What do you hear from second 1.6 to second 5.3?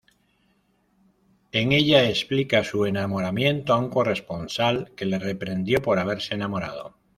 ella explica su enamoramiento a un corresponsal que le